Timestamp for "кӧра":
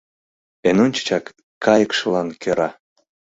2.41-2.69